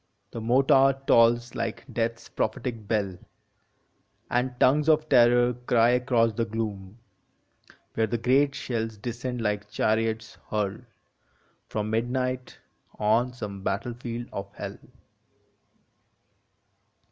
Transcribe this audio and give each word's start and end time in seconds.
The 0.31 0.41
mortar 0.41 0.99
tolls 1.05 1.53
like 1.53 1.85
Death 1.93 2.13
s 2.13 2.27
prophetic 2.27 2.87
bell, 2.87 3.19
And 4.31 4.59
tongues 4.59 4.89
of 4.89 5.07
terror 5.09 5.53
cry 5.53 5.89
across 5.89 6.33
the 6.33 6.43
gloom, 6.45 6.97
Where 7.93 8.07
the 8.07 8.17
great 8.17 8.55
shells 8.55 8.97
descend 8.97 9.41
like 9.41 9.69
chariots 9.69 10.39
hurled 10.49 10.85
From 11.67 11.91
midnight, 11.91 12.57
on 12.97 13.31
some 13.33 13.61
battlefield 13.61 14.27
of 14.33 14.51
Hell. 14.55 14.79